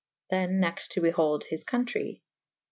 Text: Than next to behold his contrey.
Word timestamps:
Than 0.31 0.59
next 0.59 0.89
to 0.93 0.99
behold 1.01 1.43
his 1.43 1.63
contrey. 1.63 2.21